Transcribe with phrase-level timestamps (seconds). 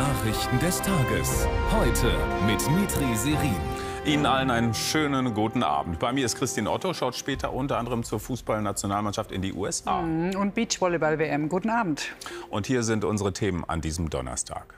[0.00, 1.46] Nachrichten des Tages.
[1.70, 2.10] Heute
[2.46, 3.54] mit Mitri Serin.
[4.06, 5.98] Ihnen allen einen schönen guten Abend.
[5.98, 10.00] Bei mir ist Christine Otto, schaut später unter anderem zur Fußballnationalmannschaft in die USA.
[10.00, 11.50] Mhm, und Beachvolleyball-WM.
[11.50, 12.14] Guten Abend.
[12.48, 14.72] Und hier sind unsere Themen an diesem Donnerstag.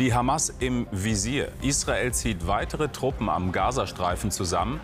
[0.00, 1.52] Die Hamas im Visier.
[1.62, 4.80] Israel zieht weitere Truppen am Gazastreifen zusammen.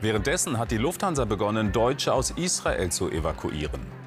[0.00, 4.05] Währenddessen hat die Lufthansa begonnen, Deutsche aus Israel zu evakuieren.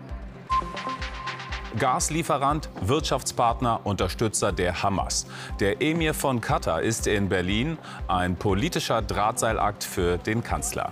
[1.78, 5.28] Gaslieferant, Wirtschaftspartner, Unterstützer der Hamas.
[5.60, 10.92] Der Emir von Katar ist in Berlin ein politischer Drahtseilakt für den Kanzler.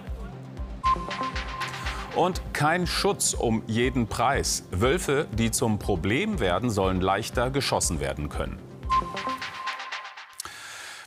[2.16, 4.63] Und kein Schutz um jeden Preis.
[4.72, 8.67] Wölfe, die zum Problem werden, sollen leichter geschossen werden können.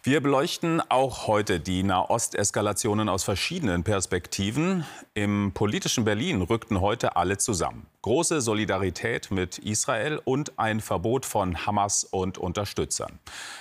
[0.03, 4.87] Wir beleuchten auch heute die Nahosteskalationen aus verschiedenen Perspektiven.
[5.13, 7.85] Im politischen Berlin rückten heute alle zusammen.
[8.01, 13.19] Große Solidarität mit Israel und ein Verbot von Hamas und Unterstützern.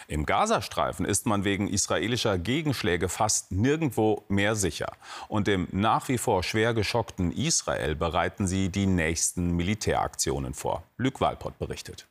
[0.07, 4.93] Im Gazastreifen ist man wegen israelischer Gegenschläge fast nirgendwo mehr sicher.
[5.27, 10.83] Und im nach wie vor schwer geschockten Israel bereiten sie die nächsten Militäraktionen vor.
[10.95, 12.07] Luc Walpott berichtet.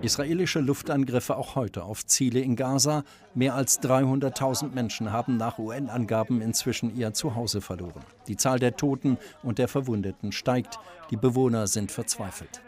[0.00, 3.02] Israelische Luftangriffe auch heute auf Ziele in Gaza.
[3.34, 8.04] Mehr als 300.000 Menschen haben nach UN-Angaben inzwischen ihr Zuhause verloren.
[8.28, 10.78] Die Zahl der Toten und der Verwundeten steigt.
[11.10, 12.62] Die Bewohner sind verzweifelt.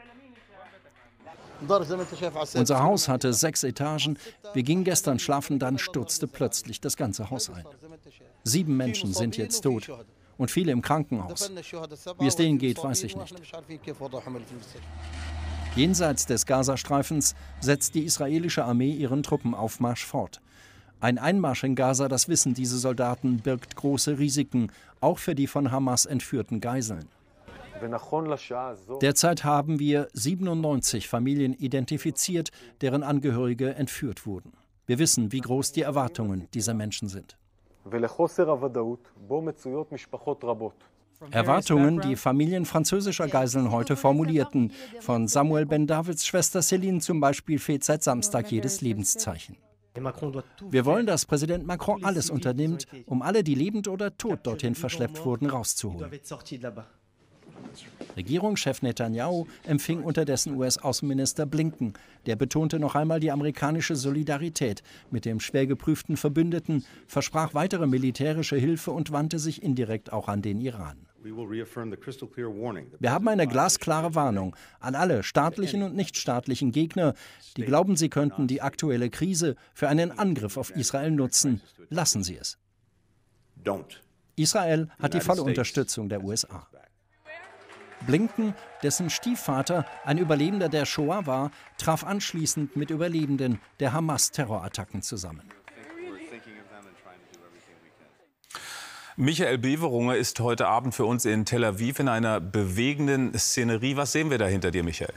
[2.54, 4.18] Unser Haus hatte sechs Etagen.
[4.54, 7.64] Wir gingen gestern schlafen, dann stürzte plötzlich das ganze Haus ein.
[8.42, 9.88] Sieben Menschen sind jetzt tot
[10.36, 11.52] und viele im Krankenhaus.
[12.18, 13.34] Wie es denen geht, weiß ich nicht.
[15.76, 20.40] Jenseits des Gazastreifens setzt die israelische Armee ihren Truppenaufmarsch fort.
[20.98, 25.70] Ein Einmarsch in Gaza, das wissen diese Soldaten, birgt große Risiken, auch für die von
[25.70, 27.08] Hamas entführten Geiseln.
[29.00, 32.50] Derzeit haben wir 97 Familien identifiziert,
[32.80, 34.52] deren Angehörige entführt wurden.
[34.86, 37.38] Wir wissen, wie groß die Erwartungen dieser Menschen sind.
[41.30, 44.72] Erwartungen, die Familien französischer Geiseln heute formulierten.
[45.00, 49.56] Von Samuel Ben Davids Schwester Céline zum Beispiel fehlt seit Samstag jedes Lebenszeichen.
[50.70, 55.24] Wir wollen, dass Präsident Macron alles unternimmt, um alle, die lebend oder tot dorthin verschleppt
[55.24, 56.10] wurden, rauszuholen.
[58.16, 61.92] Regierungschef Netanyahu empfing unterdessen US-Außenminister Blinken.
[62.26, 68.56] Der betonte noch einmal die amerikanische Solidarität mit dem schwer geprüften Verbündeten, versprach weitere militärische
[68.56, 71.09] Hilfe und wandte sich indirekt auch an den Iran.
[71.22, 77.14] Wir haben eine glasklare Warnung an alle staatlichen und nichtstaatlichen Gegner,
[77.56, 81.60] die glauben, sie könnten die aktuelle Krise für einen Angriff auf Israel nutzen.
[81.88, 82.58] Lassen Sie es.
[84.36, 86.66] Israel hat die volle Unterstützung der USA.
[88.06, 95.42] Blinken, dessen Stiefvater ein Überlebender der Shoah war, traf anschließend mit Überlebenden der Hamas-Terrorattacken zusammen.
[99.20, 103.98] Michael Beverunger ist heute Abend für uns in Tel Aviv in einer bewegenden Szenerie.
[103.98, 105.12] Was sehen wir da hinter dir, Michael?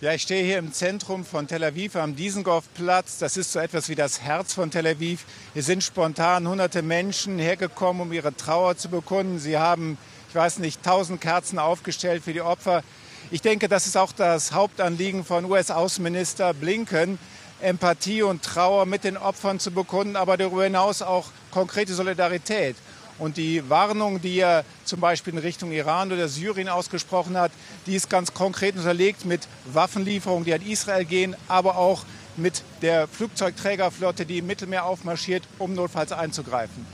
[0.00, 3.18] Ja, ich stehe hier im Zentrum von Tel Aviv am Dizengoff-Platz.
[3.18, 5.24] Das ist so etwas wie das Herz von Tel Aviv.
[5.52, 9.38] Hier sind spontan hunderte Menschen hergekommen, um ihre Trauer zu bekunden.
[9.38, 9.98] Sie haben,
[10.28, 12.82] ich weiß nicht, tausend Kerzen aufgestellt für die Opfer.
[13.30, 17.20] Ich denke, das ist auch das Hauptanliegen von US-Außenminister Blinken,
[17.62, 22.76] Empathie und Trauer mit den Opfern zu bekunden, aber darüber hinaus auch konkrete Solidarität.
[23.18, 27.52] Und die Warnung, die er zum Beispiel in Richtung Iran oder Syrien ausgesprochen hat,
[27.86, 32.04] die ist ganz konkret unterlegt mit Waffenlieferungen, die an Israel gehen, aber auch
[32.36, 36.86] mit der Flugzeugträgerflotte, die im Mittelmeer aufmarschiert, um notfalls einzugreifen.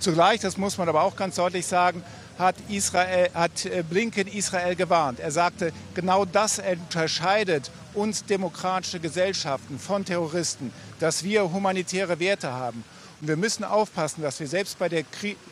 [0.00, 2.02] Zugleich, das muss man aber auch ganz deutlich sagen,
[2.38, 5.20] hat, Israel, hat äh, Blinken Israel gewarnt.
[5.20, 12.84] Er sagte, genau das unterscheidet uns demokratische Gesellschaften von Terroristen, dass wir humanitäre Werte haben.
[13.20, 15.04] Und wir müssen aufpassen, dass wir selbst bei der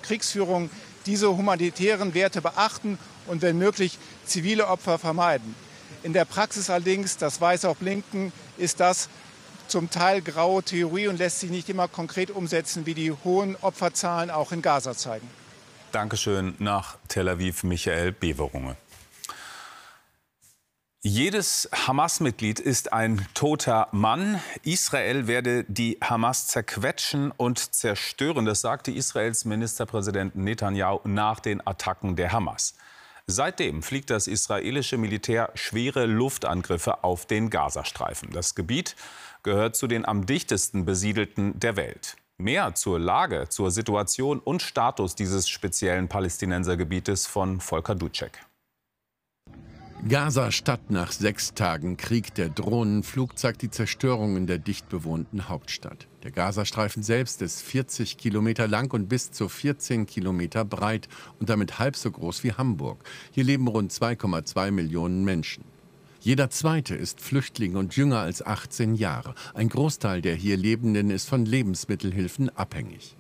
[0.03, 0.71] Kriegsführung
[1.07, 5.55] diese humanitären Werte beachten und wenn möglich zivile Opfer vermeiden.
[6.03, 9.09] In der Praxis allerdings, das weiß auch Blinken, ist das
[9.69, 14.31] zum Teil graue Theorie und lässt sich nicht immer konkret umsetzen, wie die hohen Opferzahlen
[14.31, 15.29] auch in Gaza zeigen.
[15.93, 18.77] Dankeschön nach Tel Aviv, Michael Beverunge.
[21.07, 24.41] Jedes Hamas-Mitglied ist ein toter Mann.
[24.63, 28.47] Israel werde die Hamas zerquetschen und zerstören.
[28.47, 32.75] Das sagte Israels Ministerpräsident Netanyahu nach den Attacken der Hamas.
[33.27, 38.31] Seitdem fliegt das israelische Militär schwere Luftangriffe auf den Gazastreifen.
[38.31, 38.97] Das Gebiet
[39.43, 42.17] gehört zu den am dichtesten besiedelten der Welt.
[42.39, 48.41] Mehr zur Lage, zur Situation und Status dieses speziellen Palästinensergebietes von Volker Dutschek.
[50.07, 52.35] Gaza-Stadt nach sechs Tagen Krieg.
[52.35, 56.09] Der Drohnenflug zeigt die Zerstörung in der dicht bewohnten Hauptstadt.
[56.25, 61.09] Der Gazastreifen selbst ist 40 Kilometer lang und bis zu 14 Kilometer breit
[61.41, 63.03] und damit halb so groß wie Hamburg.
[63.31, 65.65] Hier leben rund 2,2 Millionen Menschen.
[66.21, 69.35] Jeder zweite ist Flüchtling und jünger als 18 Jahre.
[69.55, 73.17] Ein Großteil der hier Lebenden ist von Lebensmittelhilfen abhängig.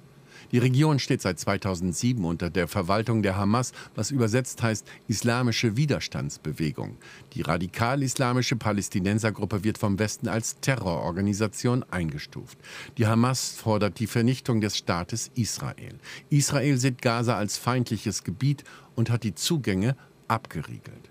[0.52, 6.96] Die Region steht seit 2007 unter der Verwaltung der Hamas, was übersetzt heißt Islamische Widerstandsbewegung.
[7.32, 12.58] Die radikal-islamische Palästinensergruppe wird vom Westen als Terrororganisation eingestuft.
[12.98, 15.98] Die Hamas fordert die Vernichtung des Staates Israel.
[16.30, 18.64] Israel sieht Gaza als feindliches Gebiet
[18.94, 19.96] und hat die Zugänge
[20.28, 21.10] abgeriegelt.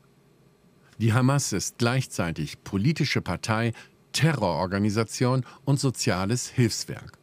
[0.99, 3.73] Die Hamas ist gleichzeitig politische Partei,
[4.13, 7.17] Terrororganisation und soziales Hilfswerk.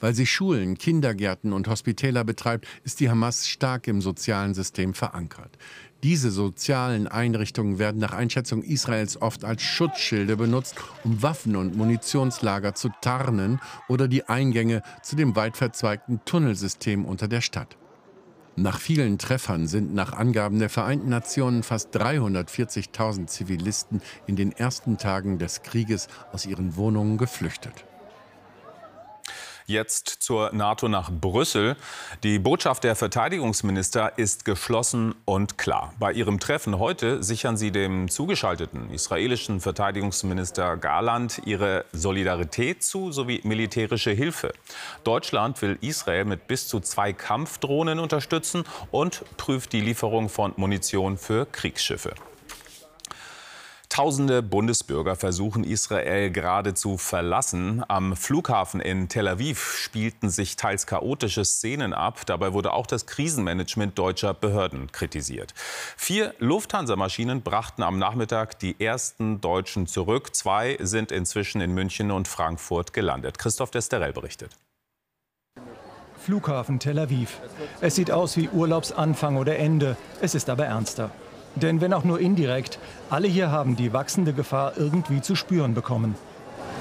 [0.00, 5.56] Weil sie Schulen, Kindergärten und Hospitäler betreibt, ist die Hamas stark im sozialen System verankert.
[6.02, 12.74] Diese sozialen Einrichtungen werden nach Einschätzung Israels oft als Schutzschilde benutzt, um Waffen- und Munitionslager
[12.74, 17.76] zu tarnen oder die Eingänge zu dem weit verzweigten Tunnelsystem unter der Stadt.
[18.58, 24.96] Nach vielen Treffern sind nach Angaben der Vereinten Nationen fast 340.000 Zivilisten in den ersten
[24.96, 27.84] Tagen des Krieges aus ihren Wohnungen geflüchtet.
[29.68, 31.74] Jetzt zur NATO nach Brüssel.
[32.22, 35.92] Die Botschaft der Verteidigungsminister ist geschlossen und klar.
[35.98, 43.40] Bei ihrem Treffen heute sichern sie dem zugeschalteten israelischen Verteidigungsminister Garland ihre Solidarität zu sowie
[43.42, 44.52] militärische Hilfe.
[45.02, 48.62] Deutschland will Israel mit bis zu zwei Kampfdrohnen unterstützen
[48.92, 52.14] und prüft die Lieferung von Munition für Kriegsschiffe.
[53.96, 57.82] Tausende Bundesbürger versuchen Israel gerade zu verlassen.
[57.88, 62.26] Am Flughafen in Tel Aviv spielten sich teils chaotische Szenen ab.
[62.26, 65.54] Dabei wurde auch das Krisenmanagement deutscher Behörden kritisiert.
[65.96, 70.36] Vier Lufthansa-Maschinen brachten am Nachmittag die ersten Deutschen zurück.
[70.36, 73.38] Zwei sind inzwischen in München und Frankfurt gelandet.
[73.38, 74.50] Christoph Desterell berichtet.
[76.18, 77.40] Flughafen Tel Aviv.
[77.80, 79.96] Es sieht aus wie Urlaubsanfang oder Ende.
[80.20, 81.10] Es ist aber ernster.
[81.56, 82.78] Denn wenn auch nur indirekt,
[83.10, 86.14] alle hier haben die wachsende Gefahr irgendwie zu spüren bekommen.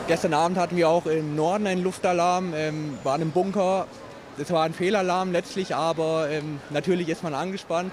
[0.08, 3.88] Gestern Abend hatten wir auch im Norden einen Luftalarm, ähm, waren im Bunker.
[4.38, 7.92] Das war ein Fehlalarm letztlich, aber ähm, natürlich ist man angespannt.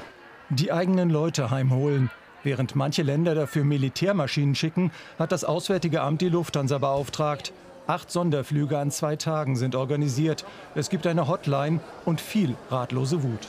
[0.50, 2.10] Die eigenen Leute heimholen.
[2.42, 7.52] Während manche Länder dafür Militärmaschinen schicken, hat das Auswärtige Amt die Lufthansa beauftragt.
[7.86, 10.44] Acht Sonderflüge an zwei Tagen sind organisiert.
[10.74, 13.48] Es gibt eine Hotline und viel ratlose Wut.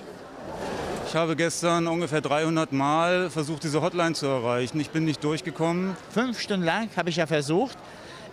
[1.14, 4.80] Ich habe gestern ungefähr 300 Mal versucht, diese Hotline zu erreichen.
[4.80, 5.96] Ich bin nicht durchgekommen.
[6.10, 7.78] Fünf Stunden lang habe ich ja versucht.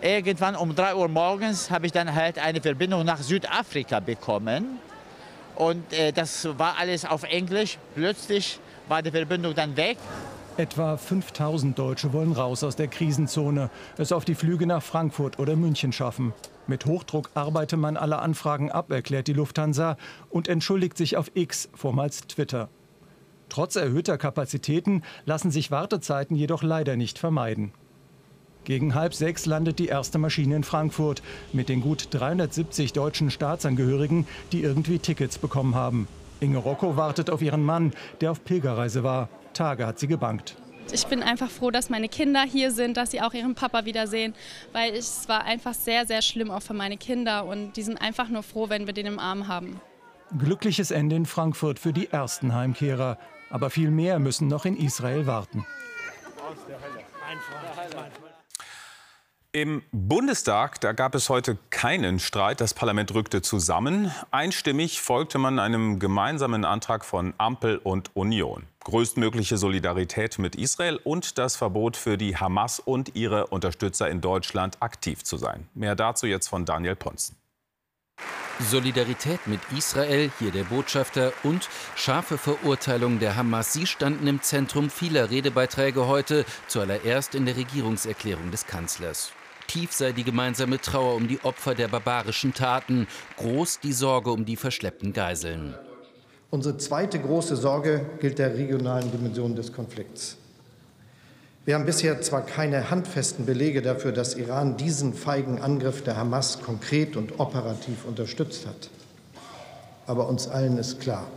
[0.01, 4.79] Irgendwann um 3 Uhr morgens habe ich dann halt eine Verbindung nach Südafrika bekommen.
[5.53, 7.77] Und äh, das war alles auf Englisch.
[7.93, 9.99] Plötzlich war die Verbindung dann weg.
[10.57, 13.69] Etwa 5000 Deutsche wollen raus aus der Krisenzone,
[13.99, 16.33] es auf die Flüge nach Frankfurt oder München schaffen.
[16.67, 19.97] Mit Hochdruck arbeite man alle Anfragen ab, erklärt die Lufthansa
[20.29, 22.69] und entschuldigt sich auf X, vormals Twitter.
[23.49, 27.73] Trotz erhöhter Kapazitäten lassen sich Wartezeiten jedoch leider nicht vermeiden.
[28.63, 34.27] Gegen halb sechs landet die erste Maschine in Frankfurt mit den gut 370 deutschen Staatsangehörigen,
[34.51, 36.07] die irgendwie Tickets bekommen haben.
[36.39, 39.29] Inge Rocco wartet auf ihren Mann, der auf Pilgerreise war.
[39.53, 40.60] Tage hat sie gebankt.
[40.91, 44.33] Ich bin einfach froh, dass meine Kinder hier sind, dass sie auch ihren Papa wiedersehen,
[44.73, 48.29] weil es war einfach sehr, sehr schlimm auch für meine Kinder und die sind einfach
[48.29, 49.79] nur froh, wenn wir den im Arm haben.
[50.37, 53.17] Glückliches Ende in Frankfurt für die ersten Heimkehrer,
[53.49, 55.65] aber viel mehr müssen noch in Israel warten.
[56.49, 57.03] Aus der Hölle.
[57.27, 58.30] Mein Freund, mein Freund.
[59.53, 62.61] Im Bundestag, da gab es heute keinen Streit.
[62.61, 64.09] Das Parlament rückte zusammen.
[64.31, 68.63] Einstimmig folgte man einem gemeinsamen Antrag von Ampel und Union.
[68.85, 74.77] Größtmögliche Solidarität mit Israel und das Verbot für die Hamas und ihre Unterstützer in Deutschland
[74.79, 75.67] aktiv zu sein.
[75.73, 77.35] Mehr dazu jetzt von Daniel Ponzen.
[78.61, 81.67] Solidarität mit Israel, hier der Botschafter, und
[81.97, 83.73] scharfe Verurteilung der Hamas.
[83.73, 89.33] Sie standen im Zentrum vieler Redebeiträge heute, zuallererst in der Regierungserklärung des Kanzlers.
[89.71, 94.43] Tief sei die gemeinsame Trauer um die Opfer der barbarischen Taten, groß die Sorge um
[94.43, 95.75] die verschleppten Geiseln.
[96.49, 100.35] Unsere zweite große Sorge gilt der regionalen Dimension des Konflikts.
[101.63, 106.61] Wir haben bisher zwar keine handfesten Belege dafür, dass Iran diesen feigen Angriff der Hamas
[106.61, 108.89] konkret und operativ unterstützt hat.
[110.05, 111.27] Aber uns allen ist klar,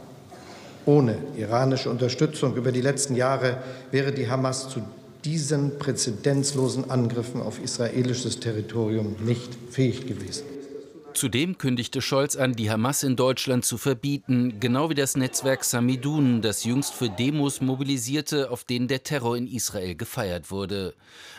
[0.86, 3.58] ohne iranische Unterstützung über die letzten Jahre
[3.92, 4.82] wäre die Hamas zu
[5.24, 10.53] diesen präzedenzlosen Angriffen auf israelisches Territorium nicht fähig gewesen.
[11.14, 16.42] Zudem kündigte Scholz an, die Hamas in Deutschland zu verbieten, genau wie das Netzwerk Samidun,
[16.42, 20.92] das jüngst für Demos mobilisierte, auf denen der Terror in Israel gefeiert wurde.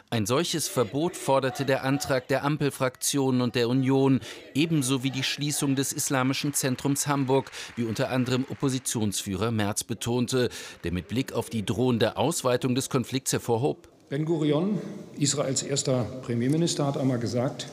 [0.10, 4.22] Ein solches Verbot forderte der Antrag der Ampelfraktionen und der Union,
[4.54, 10.50] ebenso wie die Schließung des Islamischen Zentrums Hamburg, wie unter anderem Oppositionsführer Merz betonte,
[10.86, 13.90] der mit Blick auf die drohende Ausweitung des Konflikts hervorhob.
[14.08, 14.80] Ben Gurion,
[15.18, 17.68] Israels erster Premierminister, hat einmal gesagt,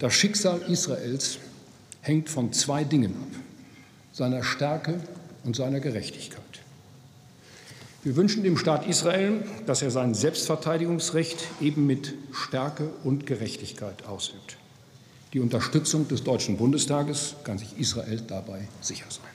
[0.00, 1.38] das Schicksal Israels
[2.00, 3.40] hängt von zwei Dingen ab,
[4.12, 4.98] seiner Stärke
[5.44, 6.40] und seiner Gerechtigkeit.
[8.02, 14.56] Wir wünschen dem Staat Israel, dass er sein Selbstverteidigungsrecht eben mit Stärke und Gerechtigkeit ausübt.
[15.34, 19.26] Die Unterstützung des Deutschen Bundestages kann sich Israel dabei sicher sein.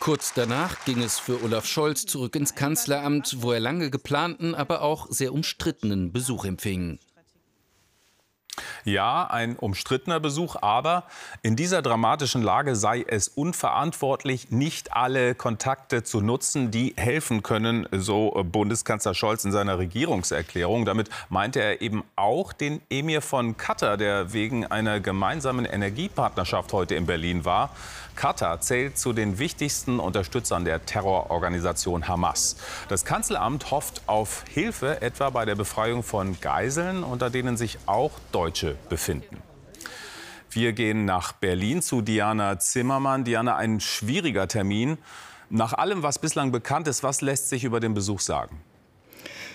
[0.00, 4.82] Kurz danach ging es für Olaf Scholz zurück ins Kanzleramt, wo er lange geplanten, aber
[4.82, 6.98] auch sehr umstrittenen Besuch empfing.
[8.84, 11.04] Ja, ein umstrittener Besuch, aber
[11.42, 17.86] in dieser dramatischen Lage sei es unverantwortlich, nicht alle Kontakte zu nutzen, die helfen können,
[17.92, 20.84] so Bundeskanzler Scholz in seiner Regierungserklärung.
[20.84, 26.96] Damit meinte er eben auch den Emir von Katar, der wegen einer gemeinsamen Energiepartnerschaft heute
[26.96, 27.70] in Berlin war.
[28.16, 32.56] Katar zählt zu den wichtigsten Unterstützern der Terrororganisation Hamas.
[32.88, 38.12] Das Kanzleramt hofft auf Hilfe, etwa bei der Befreiung von Geiseln, unter denen sich auch
[38.32, 39.38] Deutsche befinden.
[40.50, 43.24] Wir gehen nach Berlin zu Diana Zimmermann.
[43.24, 44.98] Diana, ein schwieriger Termin.
[45.48, 48.60] Nach allem, was bislang bekannt ist, was lässt sich über den Besuch sagen?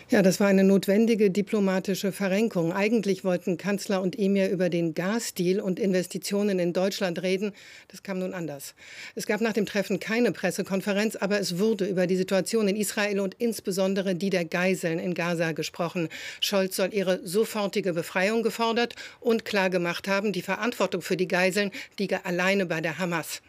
[0.09, 2.71] Ja, das war eine notwendige diplomatische Verrenkung.
[2.71, 7.51] Eigentlich wollten Kanzler und Emir über den Gasdeal und Investitionen in Deutschland reden.
[7.89, 8.73] Das kam nun anders.
[9.15, 13.19] Es gab nach dem Treffen keine Pressekonferenz, aber es wurde über die Situation in Israel
[13.19, 16.07] und insbesondere die der Geiseln in Gaza gesprochen.
[16.39, 22.23] Scholz soll ihre sofortige Befreiung gefordert und klargemacht haben, die Verantwortung für die Geiseln liege
[22.25, 23.41] alleine bei der Hamas.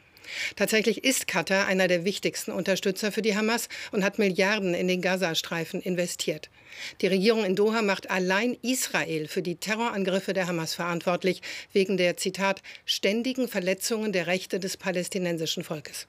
[0.57, 5.01] Tatsächlich ist Katar einer der wichtigsten Unterstützer für die Hamas und hat Milliarden in den
[5.01, 6.51] Gazastreifen investiert.
[7.01, 11.43] Die Regierung in Doha macht allein Israel für die Terrorangriffe der Hamas verantwortlich,
[11.73, 16.07] wegen der, Zitat, ständigen Verletzungen der Rechte des palästinensischen Volkes.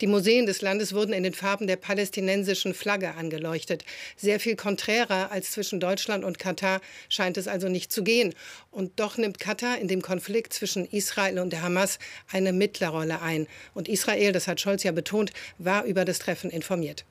[0.00, 3.84] Die Museen des Landes wurden in den Farben der palästinensischen Flagge angeleuchtet.
[4.16, 8.34] Sehr viel konträrer als zwischen Deutschland und Katar scheint es also nicht zu gehen.
[8.70, 11.98] Und doch nimmt Katar in dem Konflikt zwischen Israel und der Hamas
[12.30, 13.46] eine Mittlerrolle ein.
[13.74, 17.04] Und Israel, das hat Scholz ja betont, war über das Treffen informiert.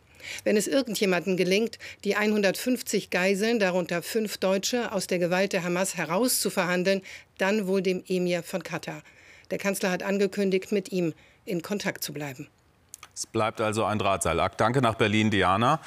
[0.44, 5.98] Wenn es irgendjemandem gelingt, die 150 Geiseln, darunter fünf Deutsche, aus der Gewalt der Hamas
[5.98, 7.02] herauszuverhandeln,
[7.38, 9.04] dann wohl dem Emir von Katar.
[9.52, 11.14] Der Kanzler hat angekündigt, mit ihm
[11.46, 12.48] in Kontakt zu bleiben.
[13.16, 14.60] Es bleibt also ein Drahtseilakt.
[14.60, 15.80] Danke nach Berlin, Diana.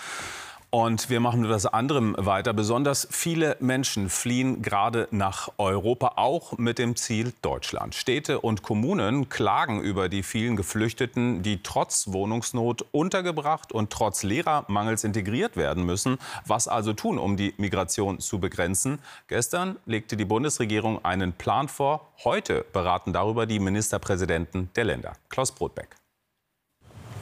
[0.70, 2.52] Und wir machen mit etwas anderem weiter.
[2.54, 7.94] Besonders viele Menschen fliehen gerade nach Europa, auch mit dem Ziel Deutschland.
[7.94, 15.04] Städte und Kommunen klagen über die vielen Geflüchteten, die trotz Wohnungsnot untergebracht und trotz Lehrermangels
[15.04, 16.18] integriert werden müssen.
[16.47, 19.00] Was also tun, um die Migration zu begrenzen?
[19.26, 22.12] Gestern legte die Bundesregierung einen Plan vor.
[22.25, 25.12] Heute beraten darüber die Ministerpräsidenten der Länder.
[25.30, 25.97] Klaus Brotbeck.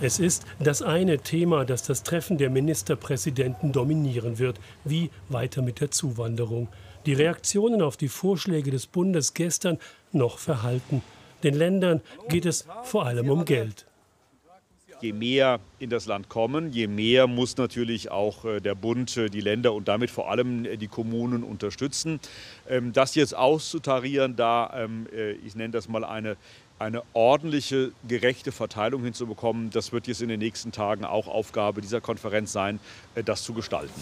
[0.03, 4.61] Es ist das eine Thema, das das Treffen der Ministerpräsidenten dominieren wird.
[4.85, 6.69] Wie weiter mit der Zuwanderung?
[7.07, 9.79] Die Reaktionen auf die Vorschläge des Bundes gestern
[10.13, 11.03] noch verhalten.
[11.43, 13.87] Den Ländern geht es vor allem um Geld.
[15.01, 19.29] Je mehr in das Land kommen, je mehr muss natürlich auch äh, der Bund äh,
[19.29, 22.19] die Länder und damit vor allem äh, die Kommunen unterstützen.
[22.67, 25.07] Ähm, das jetzt auszutarieren, da, ähm,
[25.45, 26.37] ich nenne das mal eine
[26.79, 29.71] eine ordentliche, gerechte Verteilung hinzubekommen.
[29.71, 32.81] Das wird jetzt in den nächsten Tagen auch Aufgabe dieser Konferenz sein,
[33.15, 34.01] äh, das zu gestalten.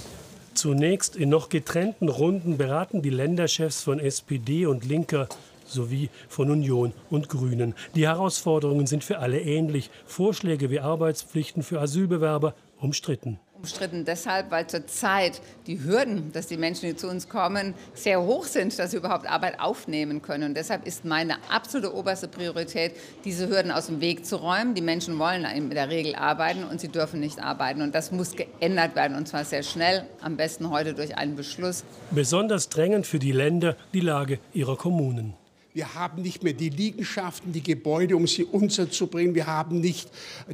[0.55, 5.29] Zunächst in noch getrennten Runden beraten die Länderchefs von SPD und Linker
[5.67, 7.75] sowie von Union und Grünen.
[7.95, 9.91] Die Herausforderungen sind für alle ähnlich.
[10.07, 16.87] Vorschläge wie Arbeitspflichten für Asylbewerber umstritten umstritten deshalb, weil zurzeit die Hürden, dass die Menschen,
[16.87, 20.51] die zu uns kommen, sehr hoch sind, dass sie überhaupt Arbeit aufnehmen können.
[20.51, 22.93] Und deshalb ist meine absolute oberste Priorität,
[23.25, 24.75] diese Hürden aus dem Weg zu räumen.
[24.75, 27.81] Die Menschen wollen in der Regel arbeiten und sie dürfen nicht arbeiten.
[27.81, 31.85] Und das muss geändert werden, und zwar sehr schnell, am besten heute durch einen Beschluss.
[32.11, 35.33] Besonders drängend für die Länder die Lage ihrer Kommunen.
[35.75, 39.35] Wir haben nicht mehr die Liegenschaften, die Gebäude, um sie unterzubringen.
[39.35, 40.09] Wir haben nicht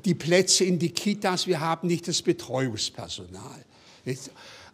[0.06, 1.46] die Plätze in die Kitas.
[1.46, 3.64] Wir haben nicht das Betreuungspersonal.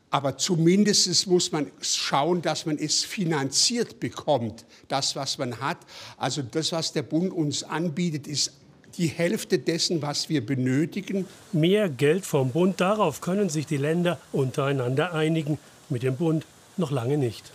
[0.08, 5.78] Aber zumindest muss man schauen, dass man es finanziert bekommt, das, was man hat.
[6.16, 8.52] Also das, was der Bund uns anbietet, ist
[8.98, 11.26] die Hälfte dessen, was wir benötigen.
[11.50, 15.58] Mehr Geld vom Bund, darauf können sich die Länder untereinander einigen.
[15.88, 17.50] Mit dem Bund noch lange nicht.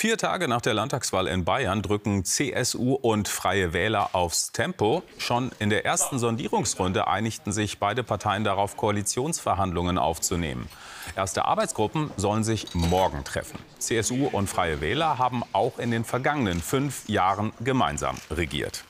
[0.00, 5.02] Vier Tage nach der Landtagswahl in Bayern drücken CSU und Freie Wähler aufs Tempo.
[5.18, 10.70] Schon in der ersten Sondierungsrunde einigten sich beide Parteien darauf, Koalitionsverhandlungen aufzunehmen.
[11.16, 13.58] Erste Arbeitsgruppen sollen sich morgen treffen.
[13.78, 18.84] CSU und Freie Wähler haben auch in den vergangenen fünf Jahren gemeinsam regiert.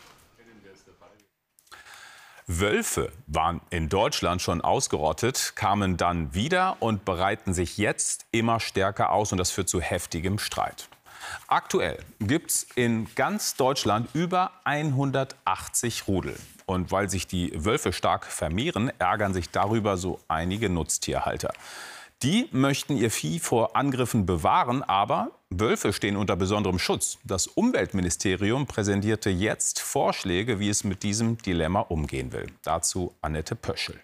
[2.47, 9.11] Wölfe waren in Deutschland schon ausgerottet, kamen dann wieder und breiten sich jetzt immer stärker
[9.11, 9.33] aus.
[9.33, 10.89] Und das führt zu heftigem Streit.
[11.47, 16.37] Aktuell gibt es in ganz Deutschland über 180 Rudel.
[16.67, 21.53] Und weil sich die Wölfe stark vermehren, ärgern sich darüber so einige Nutztierhalter.
[22.23, 27.19] Die möchten ihr Vieh vor Angriffen bewahren, aber Wölfe stehen unter besonderem Schutz.
[27.25, 32.47] Das Umweltministerium präsentierte jetzt Vorschläge, wie es mit diesem Dilemma umgehen will.
[32.63, 33.99] Dazu Annette Pöschel.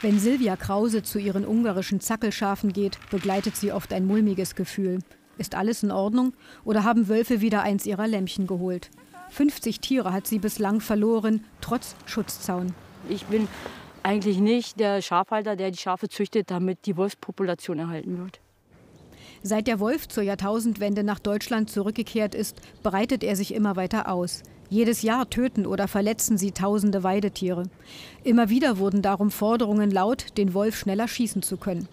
[0.00, 5.00] Wenn Silvia Krause zu ihren ungarischen Zackelschafen geht, begleitet sie oft ein mulmiges Gefühl.
[5.38, 6.32] Ist alles in Ordnung
[6.64, 8.90] oder haben Wölfe wieder eins ihrer Lämmchen geholt?
[9.30, 12.74] 50 Tiere hat sie bislang verloren, trotz Schutzzaun.
[13.08, 13.48] Ich bin
[14.02, 18.40] eigentlich nicht der Schafhalter, der die Schafe züchtet, damit die Wolfspopulation erhalten wird.
[19.42, 24.42] Seit der Wolf zur Jahrtausendwende nach Deutschland zurückgekehrt ist, breitet er sich immer weiter aus.
[24.70, 27.64] Jedes Jahr töten oder verletzen sie tausende Weidetiere.
[28.22, 31.88] Immer wieder wurden darum Forderungen laut, den Wolf schneller schießen zu können.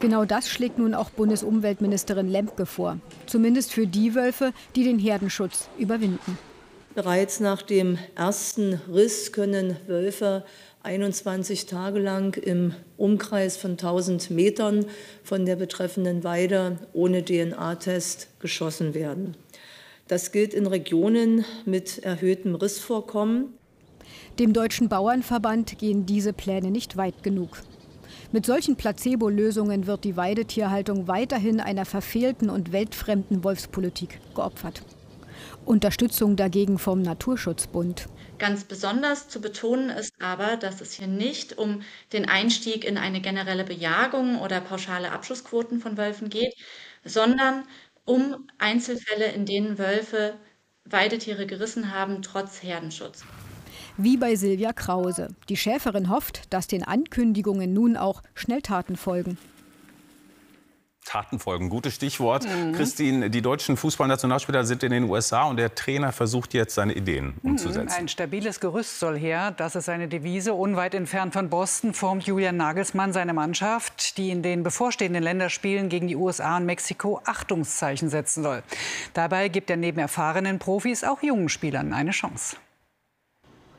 [0.00, 2.98] Genau das schlägt nun auch Bundesumweltministerin Lemke vor.
[3.26, 6.38] Zumindest für die Wölfe, die den Herdenschutz überwinden.
[6.94, 10.44] Bereits nach dem ersten Riss können Wölfe
[10.84, 14.86] 21 Tage lang im Umkreis von 1000 Metern
[15.22, 19.36] von der betreffenden Weide ohne DNA-Test geschossen werden.
[20.06, 23.52] Das gilt in Regionen mit erhöhtem Rissvorkommen.
[24.38, 27.58] Dem Deutschen Bauernverband gehen diese Pläne nicht weit genug.
[28.30, 34.82] Mit solchen Placebo-Lösungen wird die Weidetierhaltung weiterhin einer verfehlten und weltfremden Wolfspolitik geopfert.
[35.64, 38.06] Unterstützung dagegen vom Naturschutzbund.
[38.38, 41.80] Ganz besonders zu betonen ist aber, dass es hier nicht um
[42.12, 46.54] den Einstieg in eine generelle Bejagung oder pauschale Abschussquoten von Wölfen geht,
[47.04, 47.64] sondern
[48.04, 50.34] um Einzelfälle, in denen Wölfe
[50.84, 53.24] Weidetiere gerissen haben, trotz Herdenschutz.
[54.00, 55.26] Wie bei Silvia Krause.
[55.48, 59.38] Die Schäferin hofft, dass den Ankündigungen nun auch Schnelltaten folgen.
[61.04, 61.68] Taten folgen.
[61.68, 62.44] Gutes Stichwort.
[62.44, 62.74] Mhm.
[62.74, 67.34] Christine, die deutschen Fußballnationalspieler sind in den USA und der Trainer versucht jetzt seine Ideen
[67.42, 67.50] mhm.
[67.50, 67.96] umzusetzen.
[67.98, 69.50] Ein stabiles Gerüst soll her.
[69.50, 70.54] Das ist seine Devise.
[70.54, 76.06] Unweit entfernt von Boston formt Julian Nagelsmann seine Mannschaft, die in den bevorstehenden Länderspielen gegen
[76.06, 78.62] die USA und Mexiko Achtungszeichen setzen soll.
[79.12, 82.58] Dabei gibt er neben erfahrenen Profis auch jungen Spielern eine Chance.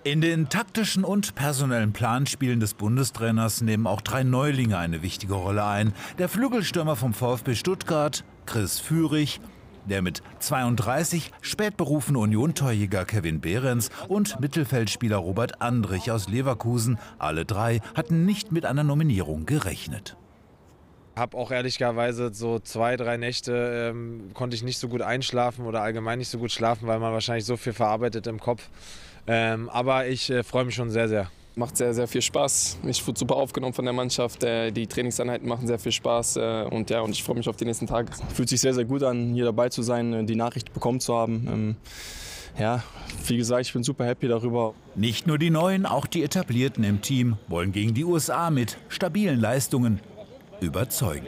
[0.06, 5.66] In den taktischen und personellen Planspielen des Bundestrainers nehmen auch drei Neulinge eine wichtige Rolle
[5.66, 5.94] ein.
[6.18, 9.42] Der Flügelstürmer vom VfB Stuttgart, Chris Führig,
[9.90, 16.98] der mit 32 spätberufene Union-Torjäger Kevin Behrens und Mittelfeldspieler Robert Andrich aus Leverkusen.
[17.18, 20.16] Alle drei hatten nicht mit einer Nominierung gerechnet
[21.16, 25.82] habe auch ehrlicherweise so zwei, drei Nächte ähm, konnte ich nicht so gut einschlafen oder
[25.82, 28.70] allgemein nicht so gut schlafen, weil man wahrscheinlich so viel verarbeitet im Kopf.
[29.28, 31.30] Ähm, aber ich äh, freue mich schon sehr, sehr.
[31.56, 32.78] Macht sehr, sehr viel Spaß.
[32.88, 34.44] Ich wurde super aufgenommen von der Mannschaft.
[34.44, 36.38] Äh, die Trainingseinheiten machen sehr viel Spaß.
[36.38, 38.12] Äh, und ja, und ich freue mich auf die nächsten Tage.
[38.34, 41.16] Fühlt sich sehr, sehr gut an, hier dabei zu sein, äh, die Nachricht bekommen zu
[41.16, 41.48] haben.
[41.52, 41.76] Ähm,
[42.58, 42.84] ja,
[43.28, 44.74] wie gesagt, ich bin super happy darüber.
[44.96, 49.40] Nicht nur die Neuen, auch die Etablierten im Team wollen gegen die USA mit stabilen
[49.40, 50.00] Leistungen
[50.62, 51.28] überzeugen.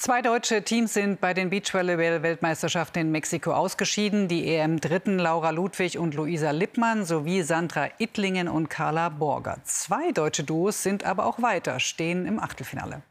[0.00, 4.28] Zwei deutsche Teams sind bei den Beachvolleyball-Weltmeisterschaften in Mexiko ausgeschieden.
[4.28, 9.58] Die EM-Dritten Laura Ludwig und Luisa Lippmann sowie Sandra Ittlingen und Carla Borger.
[9.64, 13.02] Zwei deutsche Duos sind aber auch weiter, stehen im Achtelfinale.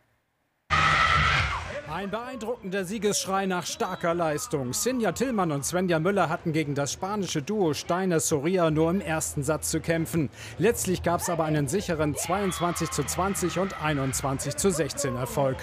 [1.94, 4.74] Ein beeindruckender Siegesschrei nach starker Leistung.
[4.74, 9.44] Sinja Tillmann und Svenja Müller hatten gegen das spanische Duo Steiner Soria nur im ersten
[9.44, 10.32] Satz zu kämpfen.
[10.58, 15.58] Letztlich gab es aber einen sicheren 22 zu 20 und 21 zu 16 Erfolg.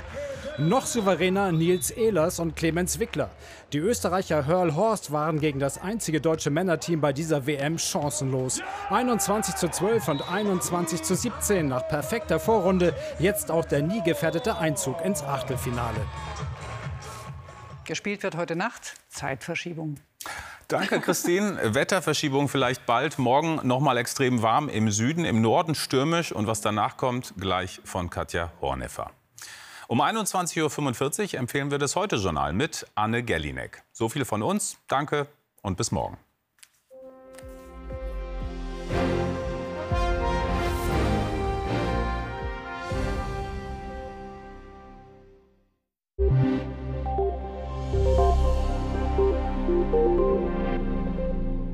[0.59, 3.31] Noch souveräner Nils Ehlers und Clemens Wickler.
[3.73, 8.61] Die Österreicher Hörl Horst waren gegen das einzige deutsche Männerteam bei dieser WM chancenlos.
[8.91, 12.95] 21 zu 12 und 21 zu 17 nach perfekter Vorrunde.
[13.19, 16.01] Jetzt auch der nie gefährdete Einzug ins Achtelfinale.
[17.85, 18.95] Gespielt wird heute Nacht.
[19.09, 19.97] Zeitverschiebung.
[20.69, 21.59] Danke, Christine.
[21.75, 23.19] Wetterverschiebung vielleicht bald.
[23.19, 26.33] Morgen noch mal extrem warm im Süden, im Norden stürmisch.
[26.33, 29.13] Und was danach kommt, gleich von Katja Horneffer.
[29.89, 33.85] Um 21.45 Uhr empfehlen wir das Heute-Journal mit Anne Gellinek.
[33.93, 34.79] So viel von uns.
[34.89, 35.29] Danke
[35.63, 36.19] und bis morgen.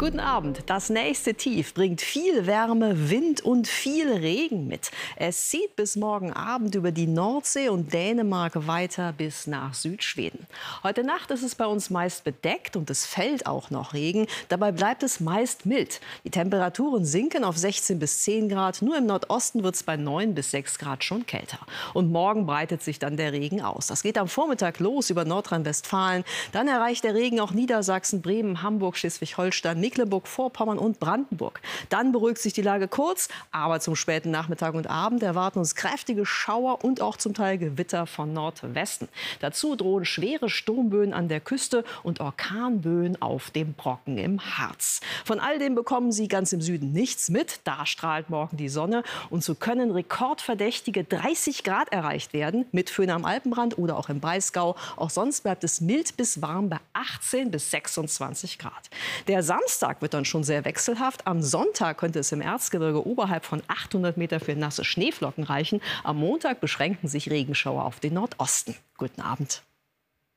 [0.02, 0.64] Guten Abend.
[0.66, 4.90] Das nächste Tief bringt viel Wärme, Wind und viel Regen mit.
[5.14, 10.48] Es zieht bis morgen Abend über die Nordsee und Dänemark weiter bis nach Südschweden.
[10.82, 14.26] Heute Nacht ist es bei uns meist bedeckt und es fällt auch noch Regen.
[14.48, 16.00] Dabei bleibt es meist mild.
[16.24, 18.82] Die Temperaturen sinken auf 16 bis 10 Grad.
[18.82, 21.60] Nur im Nordosten wird es bei 9 bis 6 Grad schon kälter.
[21.94, 23.86] Und morgen breitet sich dann der Regen aus.
[23.86, 26.24] Das geht am Vormittag los über Nordrhein-Westfalen.
[26.50, 31.60] Dann erreicht der Regen auch Niedersachsen, Bremen, Hamburg, Schleswig-Holstein, Mecklenburg-Vorpommern und Brandenburg.
[31.90, 36.24] Dann beruhigt sich die Lage kurz, aber zum späten Nachmittag und Abend erwarten uns kräftige
[36.24, 39.08] Schauer und auch zum Teil Gewitter von Nordwesten.
[39.40, 45.00] Dazu drohen schwere Sturmböen an der Küste und Orkanböen auf dem Brocken im Harz.
[45.24, 47.60] Von all dem bekommen Sie ganz im Süden nichts mit.
[47.64, 53.10] Da strahlt morgen die Sonne und so können rekordverdächtige 30 Grad erreicht werden mit Föhn
[53.10, 54.76] am Alpenrand oder auch im Breisgau.
[54.96, 58.90] Auch sonst bleibt es mild bis warm bei 18 bis 26 Grad.
[59.26, 61.26] Der Samstag Samstag wird dann schon sehr wechselhaft.
[61.26, 65.80] Am Sonntag könnte es im Erzgebirge oberhalb von 800 Meter für nasse Schneeflocken reichen.
[66.04, 68.76] Am Montag beschränken sich Regenschauer auf den Nordosten.
[68.96, 69.64] Guten Abend.